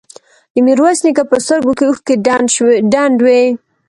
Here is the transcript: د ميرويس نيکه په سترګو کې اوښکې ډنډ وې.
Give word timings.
د 0.53 0.55
ميرويس 0.65 0.99
نيکه 1.05 1.23
په 1.29 1.35
سترګو 1.45 1.73
کې 1.77 1.85
اوښکې 1.87 2.15
ډنډ 2.93 3.17
وې. 3.25 3.43